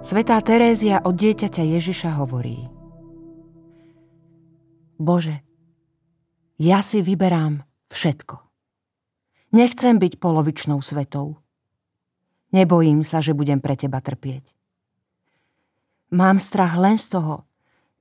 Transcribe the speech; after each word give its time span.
Svetá 0.00 0.40
Terézia 0.40 1.04
od 1.04 1.12
dieťaťa 1.12 1.60
Ježiša 1.60 2.16
hovorí 2.16 2.72
Bože, 4.96 5.44
ja 6.56 6.80
si 6.80 7.04
vyberám 7.04 7.60
všetko. 7.92 8.40
Nechcem 9.52 10.00
byť 10.00 10.16
polovičnou 10.16 10.80
svetou. 10.80 11.36
Nebojím 12.48 13.04
sa, 13.04 13.20
že 13.20 13.36
budem 13.36 13.60
pre 13.60 13.76
teba 13.76 14.00
trpieť. 14.00 14.56
Mám 16.16 16.40
strach 16.40 16.80
len 16.80 16.96
z 16.96 17.20
toho, 17.20 17.44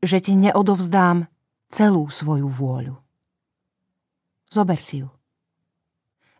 že 0.00 0.24
ti 0.24 0.32
neodovzdám 0.32 1.28
celú 1.68 2.08
svoju 2.08 2.48
vôľu. 2.48 2.96
Zober 4.48 4.80
si 4.80 5.04
ju. 5.04 5.12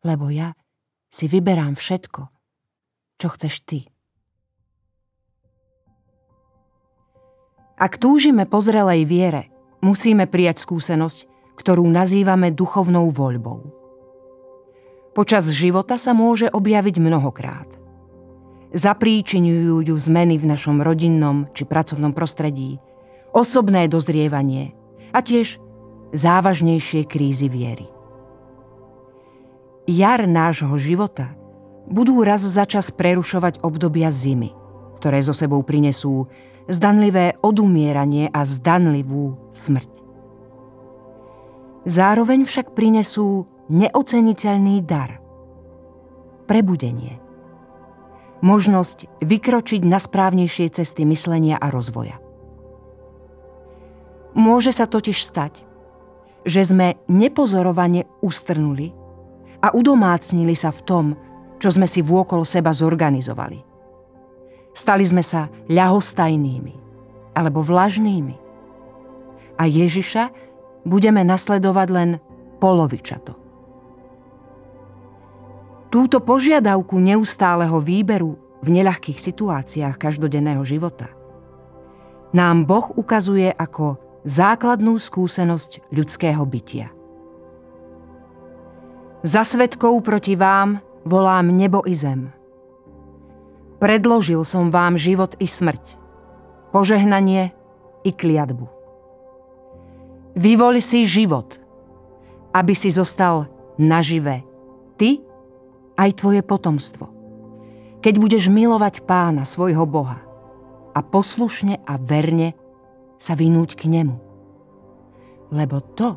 Lebo 0.00 0.32
ja 0.32 0.56
si 1.12 1.28
vyberám 1.28 1.76
všetko, 1.76 2.32
čo 3.20 3.28
chceš 3.36 3.60
ty. 3.68 3.91
Ak 7.82 7.98
túžime 7.98 8.46
po 8.46 8.62
zrelej 8.62 9.02
viere, 9.10 9.50
musíme 9.82 10.30
prijať 10.30 10.62
skúsenosť, 10.62 11.26
ktorú 11.58 11.82
nazývame 11.90 12.54
duchovnou 12.54 13.10
voľbou. 13.10 13.74
Počas 15.18 15.50
života 15.50 15.98
sa 15.98 16.14
môže 16.14 16.46
objaviť 16.46 17.02
mnohokrát. 17.02 17.66
Zapríčinujú 18.70 19.82
ju 19.82 19.94
zmeny 19.98 20.38
v 20.38 20.46
našom 20.46 20.78
rodinnom 20.78 21.50
či 21.58 21.66
pracovnom 21.66 22.14
prostredí, 22.14 22.78
osobné 23.34 23.90
dozrievanie 23.90 24.78
a 25.10 25.18
tiež 25.18 25.58
závažnejšie 26.14 27.02
krízy 27.10 27.50
viery. 27.50 27.90
Jar 29.90 30.30
nášho 30.30 30.78
života 30.78 31.34
budú 31.90 32.22
raz 32.22 32.46
za 32.46 32.62
čas 32.62 32.94
prerušovať 32.94 33.66
obdobia 33.66 34.14
zimy, 34.14 34.61
ktoré 35.02 35.18
zo 35.18 35.34
sebou 35.34 35.66
prinesú 35.66 36.30
zdanlivé 36.70 37.34
odumieranie 37.42 38.30
a 38.30 38.46
zdanlivú 38.46 39.34
smrť. 39.50 39.98
Zároveň 41.82 42.46
však 42.46 42.70
prinesú 42.70 43.50
neoceniteľný 43.66 44.78
dar. 44.86 45.18
Prebudenie. 46.46 47.18
Možnosť 48.46 49.10
vykročiť 49.26 49.82
na 49.82 49.98
správnejšie 49.98 50.70
cesty 50.70 51.02
myslenia 51.02 51.58
a 51.58 51.66
rozvoja. 51.74 52.22
Môže 54.38 54.70
sa 54.70 54.86
totiž 54.86 55.18
stať, 55.18 55.66
že 56.46 56.62
sme 56.62 56.94
nepozorovane 57.10 58.06
ustrnuli 58.22 58.94
a 59.66 59.74
udomácnili 59.74 60.54
sa 60.54 60.70
v 60.70 60.80
tom, 60.86 61.06
čo 61.58 61.74
sme 61.74 61.90
si 61.90 62.06
vôkol 62.06 62.46
seba 62.46 62.70
zorganizovali. 62.70 63.71
Stali 64.72 65.04
sme 65.04 65.20
sa 65.20 65.52
ľahostajnými 65.68 66.74
alebo 67.36 67.60
vlažnými. 67.60 68.36
A 69.60 69.68
Ježiša 69.68 70.32
budeme 70.88 71.22
nasledovať 71.22 71.88
len 71.92 72.10
polovičato. 72.58 73.36
Túto 75.92 76.24
požiadavku 76.24 76.96
neustáleho 76.96 77.76
výberu 77.76 78.40
v 78.64 78.68
neľahkých 78.80 79.20
situáciách 79.20 80.00
každodenného 80.00 80.64
života 80.64 81.12
nám 82.32 82.64
Boh 82.64 82.96
ukazuje 82.96 83.52
ako 83.52 84.00
základnú 84.24 84.96
skúsenosť 84.96 85.92
ľudského 85.92 86.40
bytia. 86.48 86.88
Za 89.22 89.44
svetkov 89.44 90.00
proti 90.00 90.34
vám 90.34 90.80
volám 91.04 91.52
nebo 91.52 91.84
i 91.84 91.92
zem. 91.92 92.32
Predložil 93.82 94.46
som 94.46 94.70
vám 94.70 94.94
život 94.94 95.34
i 95.42 95.50
smrť, 95.50 95.98
požehnanie 96.70 97.50
i 98.06 98.14
kliatbu. 98.14 98.70
Vyvoli 100.38 100.78
si 100.78 101.02
život, 101.02 101.58
aby 102.54 102.78
si 102.78 102.94
zostal 102.94 103.50
nažive 103.82 104.46
ty 104.94 105.18
aj 105.98 106.14
tvoje 106.14 106.46
potomstvo. 106.46 107.10
Keď 107.98 108.14
budeš 108.22 108.46
milovať 108.54 109.02
pána, 109.02 109.42
svojho 109.42 109.82
Boha 109.82 110.22
a 110.94 111.02
poslušne 111.02 111.82
a 111.82 111.98
verne 111.98 112.54
sa 113.18 113.34
vynúť 113.34 113.82
k 113.82 113.90
nemu. 113.90 114.14
Lebo 115.50 115.82
to 115.98 116.14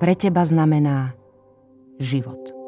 pre 0.00 0.16
teba 0.16 0.40
znamená 0.40 1.12
život. 2.00 2.61